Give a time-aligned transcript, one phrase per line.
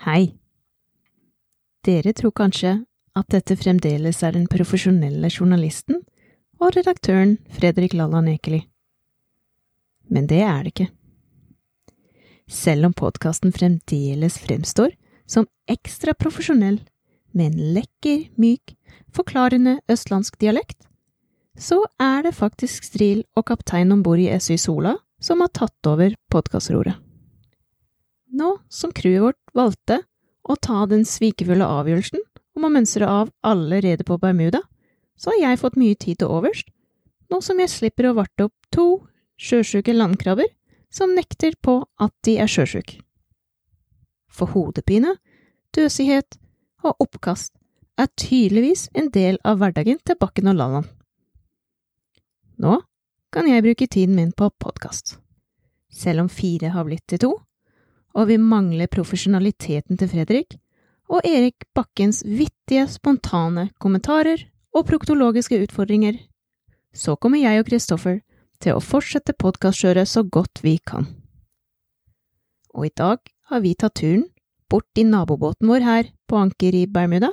[0.00, 0.30] Hei.
[1.84, 2.70] Dere tror kanskje
[3.12, 5.98] at dette fremdeles er den profesjonelle journalisten
[6.56, 8.62] og redaktøren Fredrik Lalla Ekeli.
[10.08, 10.86] Men det er det ikke.
[12.48, 14.96] Selv om podkasten fremdeles fremstår
[15.28, 16.80] som ekstra profesjonell,
[17.36, 18.72] med en lekker, myk,
[19.12, 20.88] forklarende østlandsk dialekt,
[21.60, 25.92] så er det faktisk Stril og kaptein om bord i SY Sola som har tatt
[25.92, 27.09] over podkastroret.
[28.30, 30.02] Nå som crewet vårt valgte
[30.42, 32.22] å ta den svikefulle avgjørelsen
[32.56, 34.62] om å mønstre av allerede på Bermuda,
[35.18, 36.62] så har jeg fått mye tid til overs,
[37.30, 38.86] nå som jeg slipper å varte opp to
[39.40, 40.48] sjøsjuke landkrabber
[40.92, 43.00] som nekter på at de er sjøsjuke.
[44.30, 45.16] For hodepine,
[45.74, 46.38] døsighet
[46.86, 47.52] og oppkast
[48.00, 50.88] er tydeligvis en del av hverdagen til Bakken og Lalland.
[52.60, 52.80] Nå
[53.34, 55.18] kan jeg bruke tiden min på podkast.
[55.90, 57.32] Selv om fire har blitt til to,
[58.14, 60.56] og vi mangler profesjonaliteten til Fredrik
[61.10, 66.18] og Erik Bakkens vittige, spontane kommentarer og proktologiske utfordringer,
[66.94, 68.20] så kommer jeg og Kristoffer
[68.62, 71.08] til å fortsette podkastkjøret så godt vi kan.
[72.74, 73.18] Og i dag
[73.50, 74.28] har vi tatt turen
[74.70, 77.32] bort i nabobåten vår her på anker i Bermuda.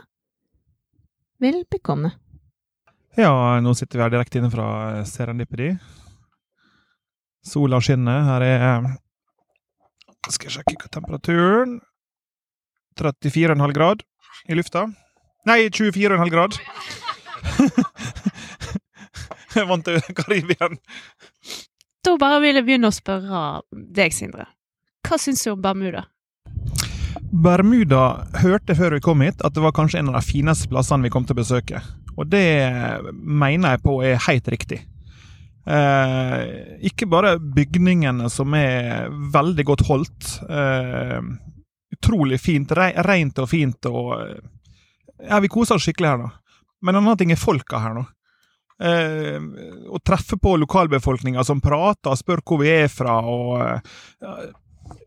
[1.38, 2.16] Vel bekomme.
[3.18, 5.72] Ja, nå sitter vi her direkte inne fra Serendipedi.
[7.46, 8.26] Sola skinner.
[8.26, 8.88] Her er
[10.28, 11.78] Skal jeg sjekke temperaturen
[12.98, 14.04] 34,5 grad
[14.50, 14.88] i lufta.
[15.48, 16.58] Nei, 24,5 grad.
[19.56, 20.78] jeg vant til Karibien.
[22.06, 24.50] Da bare vil jeg begynne å spørre deg, Sindre.
[25.08, 26.04] Hva syns du om Bermuda?
[27.28, 28.04] Bermuda
[28.42, 31.14] hørte før vi kom hit at det var kanskje en av de fineste plassene vi
[31.14, 31.82] kom til å besøke.
[32.18, 32.46] Og det
[33.14, 34.82] mener jeg på er helt riktig.
[35.68, 40.30] Eh, ikke bare bygningene som er veldig godt holdt.
[40.48, 41.20] Eh,
[41.98, 42.72] utrolig fint.
[42.72, 43.86] Re rent og fint.
[43.86, 44.14] og
[45.28, 46.30] Ja, vi koser oss skikkelig her nå.
[46.82, 48.06] Men en annen ting er folka her nå.
[48.80, 49.42] Eh,
[49.90, 53.20] å treffe på lokalbefolkninga som prater spør hvor vi er fra.
[53.26, 53.58] og
[54.22, 54.52] eh,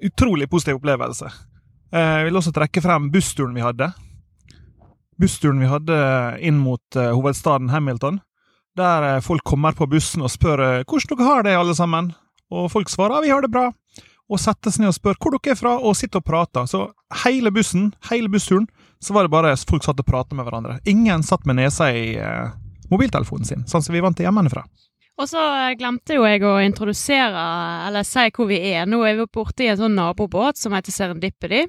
[0.05, 1.31] Utrolig positiv opplevelse.
[1.93, 3.93] Eh, jeg vil også trekke frem bussturen vi hadde.
[5.21, 5.97] Bussturen vi hadde
[6.45, 8.21] inn mot eh, hovedstaden Hamilton.
[8.79, 12.13] Der eh, folk kommer på bussen og spør eh, hvordan dere har det, alle sammen.
[12.51, 13.71] Og folk svarer vi har det bra.
[14.31, 16.69] Og setter seg ned og spør hvor dere er fra, og sitter og prater.
[16.71, 16.85] Så
[17.25, 18.69] hele bussen, hele bussturen,
[19.03, 20.79] så var det bare folk satt og pratet med hverandre.
[20.91, 22.53] Ingen satt med nesa i eh,
[22.93, 24.65] mobiltelefonen sin, sånn som vi vant til hjemmefra.
[25.21, 25.41] Og så
[25.77, 27.43] glemte jo jeg å introdusere,
[27.89, 28.87] eller si hvor vi er.
[28.89, 31.67] Nå er vi borte i en sånn nabobåt som heter Serendipity.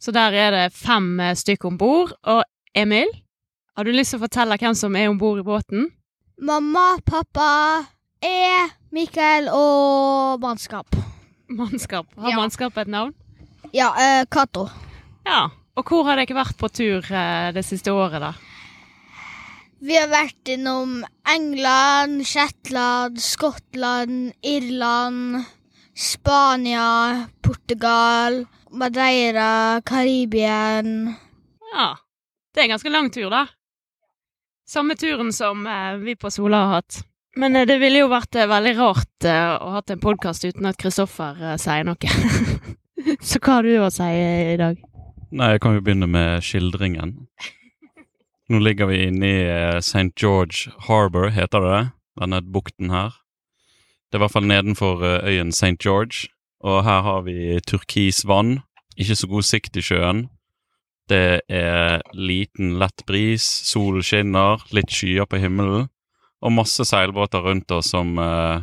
[0.00, 2.14] Så der er det fem stykker om bord.
[2.32, 2.40] Og
[2.76, 3.10] Emil,
[3.76, 5.90] har du lyst til å fortelle hvem som er om bord i båten?
[6.42, 7.84] Mamma, pappa,
[8.22, 10.96] jeg, Mikael og mannskap.
[11.52, 12.06] Mannskap?
[12.18, 12.36] Har Ja.
[12.40, 13.14] mannskapet et navn?
[13.72, 14.68] Ja, eh, Cato.
[15.26, 15.48] Ja.
[15.76, 18.32] Og hvor har dere vært på tur eh, det siste året, da?
[19.80, 25.44] Vi har vært innom England, Shetland, Skottland, Irland,
[25.94, 31.16] Spania, Portugal, Madeira, Karibien.
[31.74, 31.94] Ja.
[32.52, 33.46] Det er en ganske lang tur, da.
[34.68, 37.02] Samme turen som eh, vi på Sola har hatt.
[37.36, 40.78] Men eh, det ville jo vært eh, veldig rart å ha en podkast uten at
[40.80, 42.12] Kristoffer sier noe.
[43.28, 44.78] Så hva har du å si i dag?
[45.32, 47.16] Nei, jeg kan jo begynne med skildringen.
[48.52, 49.42] Nå ligger vi inne i
[49.80, 50.12] St.
[50.18, 51.80] George Harbour, heter det?
[52.20, 53.16] Denne bukten her.
[54.10, 55.78] Det er i hvert fall nedenfor øyen St.
[55.82, 56.28] George.
[56.62, 58.60] Og her har vi turkis vann.
[58.94, 60.26] Ikke så god sikt i sjøen.
[61.10, 65.88] Det er liten, lett bris, solen skinner, litt skyer på himmelen,
[66.42, 68.62] og masse seilbåter rundt oss som eh,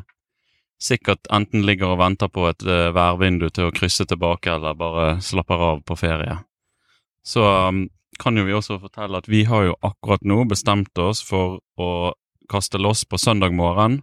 [0.81, 5.07] sikkert enten ligger og venter på et eh, værvindu til å krysse tilbake, eller bare
[5.23, 6.39] slapper av på ferie.
[7.27, 7.85] Så um,
[8.19, 11.91] kan jo vi også fortelle at vi har jo akkurat nå bestemt oss for å
[12.49, 14.01] kaste loss på søndag morgen.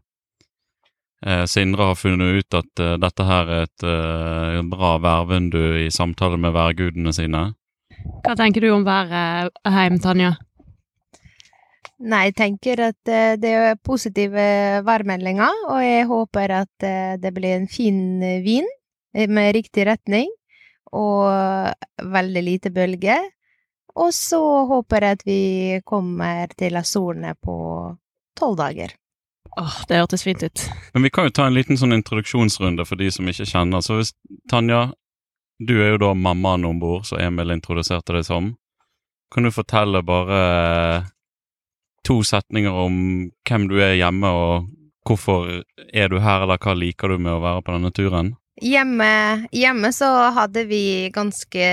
[1.26, 5.88] Eh, Sindre har funnet ut at eh, dette her er et eh, bra værvindu i
[5.90, 7.42] samtale med værgudene sine.
[8.24, 10.34] Hva tenker du om været hjemme, Tanja?
[11.96, 14.42] Nei, jeg tenker at eh, det er positive
[14.84, 18.68] værmeldinger, og jeg håper at eh, det blir en fin eh, vind
[19.16, 20.28] eh, med riktig retning,
[20.92, 21.24] og
[21.96, 23.24] veldig lite bølger.
[23.96, 25.40] Og så håper jeg at vi
[25.88, 27.56] kommer til Azorene på
[28.36, 28.92] tolv dager.
[29.56, 30.66] Åh, det hørtes fint ut.
[30.92, 33.80] Men vi kan jo ta en liten sånn introduksjonsrunde for de som ikke kjenner.
[33.80, 34.12] Så hvis
[34.52, 34.90] Tanja,
[35.58, 38.54] du er jo da mammaen om bord, som Emil introduserte deg som.
[39.32, 41.06] Kan du fortelle bare eh,
[42.06, 42.98] to setninger om
[43.48, 44.68] hvem du er hjemme, og
[45.06, 45.62] hvorfor
[45.92, 48.34] er du her, eller hva liker du med å være på denne turen?
[48.56, 51.66] Hjemme, hjemme så hadde vi ganske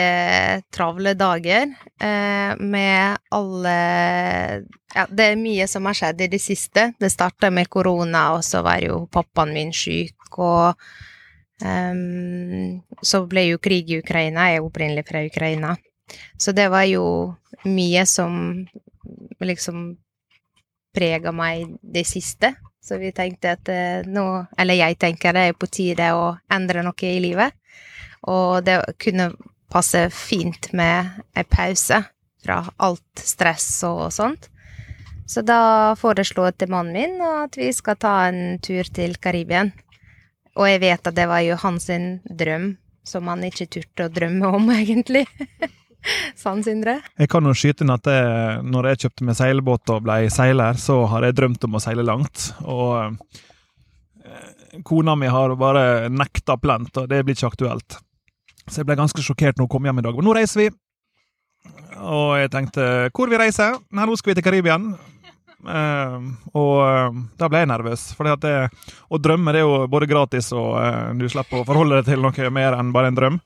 [0.76, 3.76] travle dager eh, med alle
[4.94, 6.90] Ja, det er mye som har skjedd i det siste.
[7.00, 10.76] Det starta med korona, og så var jo pappaen min syk, og
[11.62, 14.50] ehm, så ble jo krig i Ukraina.
[14.50, 15.76] Jeg er opprinnelig fra Ukraina.
[16.38, 17.06] Så det var jo
[17.66, 18.66] mye som
[19.44, 19.98] liksom
[20.94, 22.54] prega meg det siste.
[22.84, 24.26] Så vi tenkte at eh, nå,
[24.60, 27.56] eller jeg tenker det er på tide å endre noe i livet.
[28.28, 29.32] Og det kunne
[29.74, 32.04] passe fint med en pause
[32.44, 34.50] fra alt stress og sånt.
[35.26, 39.70] Så da foreslo jeg til mannen min at vi skal ta en tur til Karibia.
[40.60, 41.90] Og jeg vet at det var jo hans
[42.42, 42.74] drøm,
[43.04, 45.26] som han ikke turte å drømme om, egentlig.
[46.36, 46.98] Sann, Sindre?
[47.20, 50.80] Jeg kan jo skyte inn at jeg, når jeg kjøpte meg seilbåt og ble seiler,
[50.80, 52.50] så har jeg drømt om å seile langt.
[52.68, 53.16] Og
[54.24, 58.00] eh, kona mi har bare nekta plent, og det blir ikke aktuelt.
[58.68, 60.20] Så jeg ble ganske sjokkert når hun kom hjem i dag.
[60.20, 60.70] Men nå reiser vi!
[62.04, 62.86] Og jeg tenkte
[63.16, 63.78] hvor vi reiser?
[63.94, 64.78] Nei, nå skal vi til Karibia.
[65.64, 66.20] Uh,
[66.60, 68.06] og uh, da ble jeg nervøs.
[68.18, 72.12] For å drømme det er jo både gratis og uh, du slipper å forholde deg
[72.12, 73.40] til noe mer enn bare en drøm.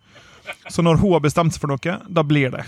[0.71, 2.65] Så når hun har bestemt seg for noe, da blir det.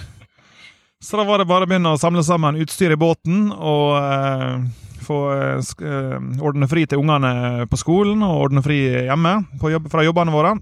[0.99, 4.59] Så da var det bare å begynne å samle sammen utstyr i båten og uh,
[5.05, 10.35] få uh, ordne fri til ungene på skolen og ordne fri hjemme jobb, fra jobbene
[10.35, 10.57] våre.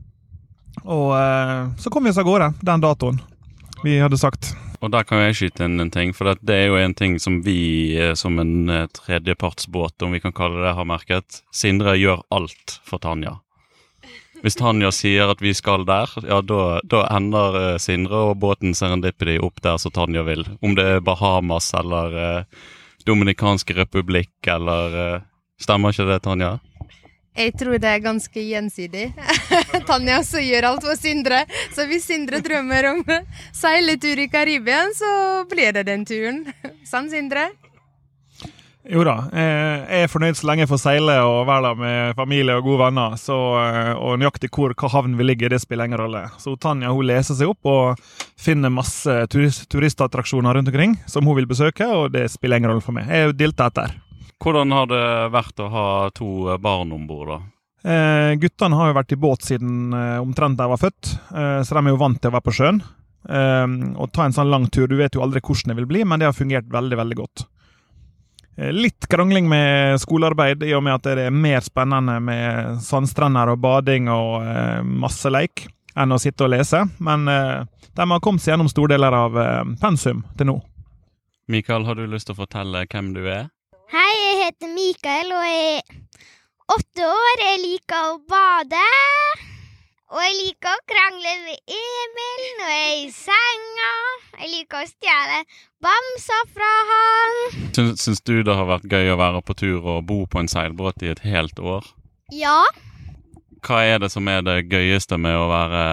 [0.86, 3.20] Og eh, så kom vi oss av gårde den datoen
[3.84, 4.54] vi hadde sagt.
[4.78, 7.40] Og der kan jeg skyte inn en ting, for det er jo en ting som
[7.46, 11.42] vi som en tredjepartsbåt, om vi kan kalle det, har merket.
[11.50, 13.40] Sindre gjør alt for Tanja.
[14.44, 19.40] Hvis Tanja sier at vi skal der, ja, da, ender uh, Sindre og båten Serendipity
[19.42, 20.46] opp der som Tanja vil.
[20.62, 22.68] Om det er Bahamas eller eh,
[23.08, 25.26] Dominikansk republikk eller eh,
[25.58, 26.52] Stemmer ikke det, Tanja?
[27.38, 29.12] Jeg tror det er ganske gjensidig.
[29.90, 31.44] Tanja også gjør alt for Sindre.
[31.76, 33.06] Så hvis Sindre drømmer om
[33.54, 36.44] seiletur i Karibia, så blir det den turen.
[36.92, 37.52] Sant, Sindre?
[38.88, 42.56] Jo da, jeg er fornøyd så lenge jeg får seile og være der med familie
[42.56, 43.18] og gode venner.
[43.20, 46.24] Så, eh, og nøyaktig hvor hva havn vi ligger, det spiller ingen rolle.
[46.40, 48.00] Så Tanja hun leser seg opp og
[48.40, 52.86] finner masse turist, turistattraksjoner rundt omkring som hun vil besøke, og det spiller ingen rolle
[52.86, 53.12] for meg.
[53.12, 53.98] Jeg dilter etter.
[54.44, 55.86] Hvordan har det vært å ha
[56.16, 57.40] to barn om bord, da?
[57.88, 61.78] Eh, guttene har jo vært i båt siden eh, omtrent de var født, eh, så
[61.78, 62.82] de er jo vant til å være på sjøen.
[63.28, 63.76] Eh,
[64.14, 66.28] ta en sånn lang tur, du vet jo aldri hvordan det vil bli, men det
[66.30, 67.46] har fungert veldig, veldig godt.
[68.58, 73.54] Eh, litt krangling med skolearbeid, i og med at det er mer spennende med sandstrender
[73.54, 75.68] og bading og eh, masse leik
[75.98, 76.84] enn å sitte og lese.
[77.02, 79.38] Men de har kommet seg gjennom store deler av
[79.82, 80.60] pensum til nå.
[81.50, 83.48] Mikael, har du lyst til å fortelle hvem du er?
[83.88, 85.84] Hei, jeg heter Mikael og jeg er
[86.76, 87.38] åtte år.
[87.40, 88.82] Jeg liker å bade.
[90.12, 93.92] Og jeg liker å krangle med Emil når jeg er i senga.
[94.42, 95.40] Jeg liker å stjele
[95.88, 97.40] bamser fra han.
[97.78, 100.52] Syns, syns du det har vært gøy å være på tur og bo på en
[100.52, 101.88] seilbåt i et helt år?
[102.36, 102.60] Ja.
[103.64, 105.86] Hva er det som er det gøyeste med å være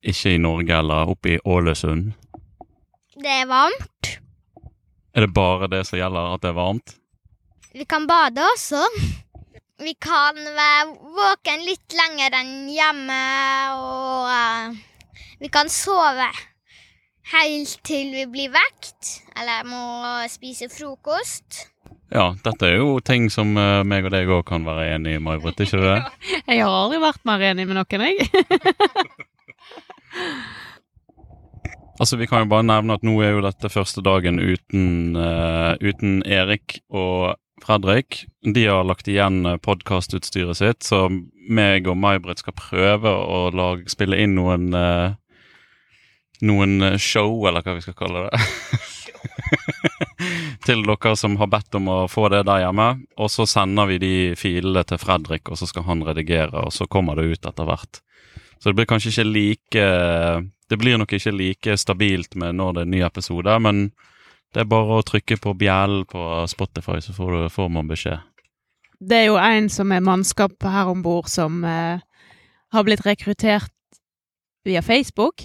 [0.00, 2.14] ikke i Norge eller oppe i Ålesund?
[3.20, 3.95] Det er varmt.
[5.16, 6.92] Er det bare det som gjelder, at det er varmt?
[7.72, 8.82] Vi kan bade også.
[9.80, 13.16] Vi kan være våken litt lenger enn hjemme,
[13.80, 14.76] og uh,
[15.40, 16.28] vi kan sove
[17.32, 19.82] helt til vi blir vekt, eller må
[20.28, 21.64] spise frokost.
[22.12, 25.22] Ja, dette er jo ting som uh, meg og deg òg kan være enig i,
[25.22, 25.96] May-Britt, ikke det?
[26.52, 28.28] Jeg har aldri vært mer enig med noen, jeg.
[32.06, 35.74] altså, Vi kan jo bare nevne at nå er jo dette første dagen uten, uh,
[35.82, 37.34] uten Erik og
[37.64, 38.26] Fredrik.
[38.46, 43.88] De har lagt igjen eh, podkastutstyret sitt, så meg og May-Britt skal prøve å lage,
[43.90, 45.16] spille inn noen uh,
[46.44, 48.40] Noen show, eller hva vi skal kalle det.
[50.68, 52.90] til dere som har bedt om å få det der hjemme.
[53.16, 56.84] Og så sender vi de filene til Fredrik, og så skal han redigere, og så
[56.92, 58.02] kommer det ut etter hvert.
[58.60, 59.86] Så det blir kanskje ikke like
[60.66, 63.90] Det blir nok ikke like stabilt med når det er en ny episode, men
[64.54, 68.22] det er bare å trykke på bjellen på Spotify, så får, du, får, man beskjed.
[68.98, 72.00] Det er jo en som er mannskap her om bord, som eh,
[72.72, 73.72] har blitt rekruttert
[74.66, 75.44] via Facebook.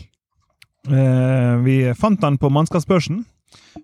[0.87, 3.25] Eh, vi fant han på mannskapsbørsen.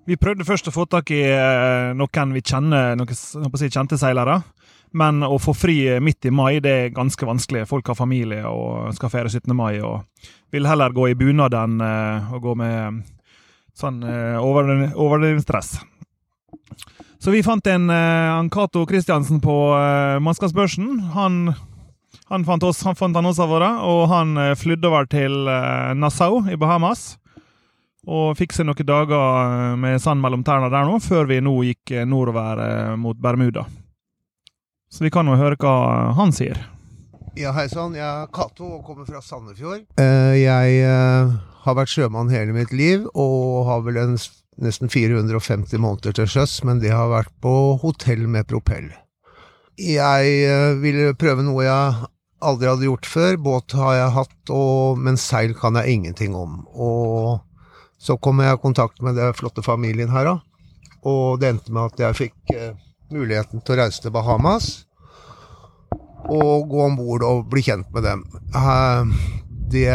[0.07, 4.39] Vi prøvde først å få tak i eh, noen vi kjenner, noen noen kjente seilere.
[4.91, 7.65] Men å få fri midt i mai det er ganske vanskelig.
[7.67, 9.51] Folk har familie og skal feire 17.
[9.55, 10.05] mai og
[10.53, 13.05] vil heller gå i bunad enn eh, å gå med
[13.77, 15.75] Sånn uh, overdrivningsstress.
[17.21, 19.53] Så vi fant en uh, Cato Kristiansen på
[20.25, 20.95] mannskapsbørsen.
[21.13, 21.53] Han
[22.27, 26.43] Han fant oss, han fant han våre, og han eh, flydde over til eh, Nassau
[26.51, 27.17] i Bahamas.
[28.07, 31.55] Og fikk seg noen dager eh, med sand mellom tærne der nå, før vi nå
[31.69, 33.63] gikk eh, nordover eh, mot Bermuda.
[34.89, 35.75] Så vi kan jo høre hva
[36.17, 36.59] han sier.
[37.37, 37.93] Ja, hei sann.
[37.97, 39.83] Jeg er Cato og kommer fra Sandefjord.
[40.01, 41.33] Eh, Jeg eh,
[41.65, 44.15] har vært sjømann hele mitt liv og har vel en,
[44.63, 47.51] nesten 450 måneder til sjøs, men det har vært på
[47.83, 48.89] hotell med propell.
[49.77, 52.09] Jeg eh, ville prøve noe jeg
[52.47, 53.37] aldri hadde gjort før.
[53.37, 56.63] Båt har jeg hatt, og, men seil kan jeg ingenting om.
[56.73, 57.37] Og
[58.01, 60.35] så kom jeg i kontakt med den flotte familien her, da.
[61.05, 62.57] Og det endte med at jeg fikk
[63.13, 64.85] muligheten til å reise til Bahamas
[66.27, 68.23] og gå om bord og bli kjent med dem.
[68.55, 69.35] Eh,
[69.67, 69.91] Det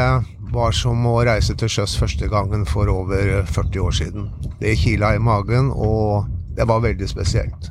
[0.53, 4.27] var som å reise til sjøs første gangen for over 40 år siden.
[4.61, 6.27] Det kila i magen, og
[6.57, 7.71] det var veldig spesielt.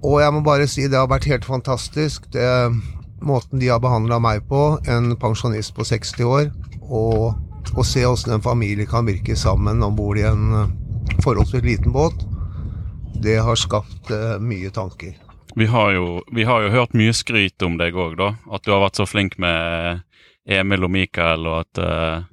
[0.00, 2.30] Og jeg må bare si det har vært helt fantastisk.
[2.32, 2.72] Det,
[3.20, 6.50] måten de har behandla meg på, en pensjonist på 60 år,
[6.88, 10.72] og å se åssen en familie kan virke sammen om bord i en eh,
[11.20, 12.24] forholdsvis liten båt,
[13.22, 15.16] det har skapt eh, mye tanker.
[15.58, 18.34] Vi har, jo, vi har jo hørt mye skryt om deg òg, da.
[18.52, 20.04] At du har vært så flink med
[20.48, 22.26] Emil og Mikael, og at uh,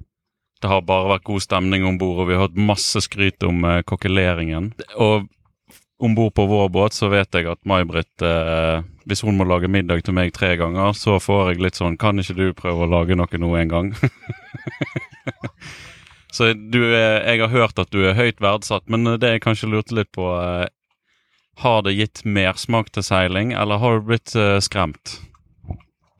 [0.62, 2.22] det har bare vært god stemning om bord.
[2.22, 4.70] Og vi har hørt masse skryt om uh, kokkeleringen.
[4.94, 5.26] Og
[5.98, 9.70] om bord på vår båt så vet jeg at May-Britt uh, Hvis hun må lage
[9.72, 12.90] middag til meg tre ganger, så får jeg litt sånn Kan ikke du prøve å
[12.90, 13.88] lage noe nå en gang?
[16.36, 19.96] så du jeg har hørt at du er høyt verdsatt, men det jeg kanskje lurte
[19.96, 20.28] litt på
[21.62, 25.16] har det gitt mersmak til seiling, eller har du blitt uh, skremt?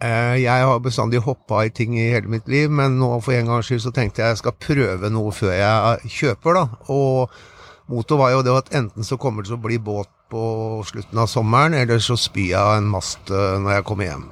[0.03, 3.51] Uh, Jeg har bestandig hoppa i ting i hele mitt liv, men nå for en
[3.53, 6.65] gangs skyld så tenkte jeg jeg skal prøve noe før jeg kjøper, da.
[6.93, 10.45] Og motor var jo det at enten så kommer det til å bli båt på
[10.89, 14.27] slutten av sommeren, eller så spyr jeg av en mast uh, når jeg kommer hjem.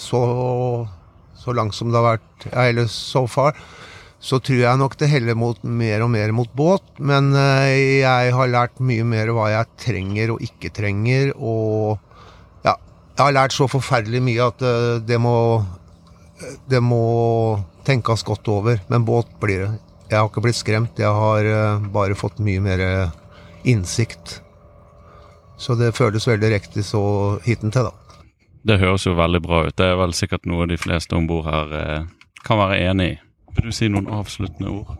[0.00, 0.18] Så,
[1.36, 3.58] så langt som det har vært, eller so far,
[4.18, 8.32] så tror jeg nok det heller mot mer og mer mot båt, men eh, jeg
[8.34, 12.00] har lært mye mer hva jeg trenger og ikke trenger, og
[12.66, 12.74] ja,
[13.14, 15.36] jeg har lært så forferdelig mye at eh, det må
[16.70, 19.70] det må tenkes godt over, men båt blir det.
[20.08, 22.82] Jeg har ikke blitt skremt, jeg har eh, bare fått mye mer
[23.66, 24.40] innsikt.
[25.58, 27.02] Så det føles veldig riktig så
[27.46, 27.90] hittil, da.
[28.66, 29.78] Det høres jo veldig bra ut.
[29.78, 32.06] Det er vel sikkert noe de fleste om bord her
[32.46, 33.16] kan være enig i.
[33.56, 34.96] Vil du si noen avsluttende ord?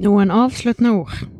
[0.00, 1.39] Noen avsluttende ord.